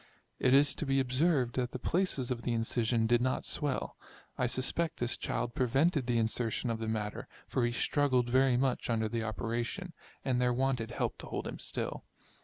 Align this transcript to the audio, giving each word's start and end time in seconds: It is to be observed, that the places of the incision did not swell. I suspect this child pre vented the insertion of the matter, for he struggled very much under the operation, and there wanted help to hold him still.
It 0.39 0.51
is 0.55 0.73
to 0.73 0.85
be 0.87 0.99
observed, 0.99 1.57
that 1.57 1.73
the 1.73 1.77
places 1.77 2.31
of 2.31 2.41
the 2.41 2.53
incision 2.53 3.05
did 3.05 3.21
not 3.21 3.45
swell. 3.45 3.97
I 4.35 4.47
suspect 4.47 4.97
this 4.97 5.15
child 5.15 5.53
pre 5.53 5.67
vented 5.67 6.07
the 6.07 6.17
insertion 6.17 6.71
of 6.71 6.79
the 6.79 6.87
matter, 6.87 7.27
for 7.47 7.63
he 7.67 7.71
struggled 7.71 8.27
very 8.27 8.57
much 8.57 8.89
under 8.89 9.07
the 9.07 9.21
operation, 9.23 9.93
and 10.25 10.41
there 10.41 10.53
wanted 10.53 10.89
help 10.89 11.19
to 11.19 11.27
hold 11.27 11.45
him 11.45 11.59
still. 11.59 12.03